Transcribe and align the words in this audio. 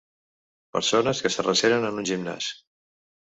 Persones 0.77 1.19
que 1.25 1.31
s'arreceren 1.35 1.87
en 1.91 2.01
un 2.05 2.07
gimnàs 2.13 2.51